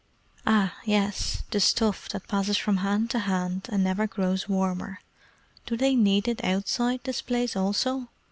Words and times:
"Ah, 0.47 0.75
yes. 0.83 1.43
The 1.51 1.59
stuff 1.59 2.09
that 2.09 2.27
passes 2.27 2.57
from 2.57 2.77
hand 2.77 3.11
to 3.11 3.19
hand 3.19 3.67
and 3.71 3.83
never 3.83 4.07
grows 4.07 4.49
warmer. 4.49 4.99
Do 5.67 5.77
they 5.77 5.95
need 5.95 6.27
it 6.27 6.43
outside 6.43 7.01
this 7.03 7.21
place 7.21 7.55
also?" 7.55 8.07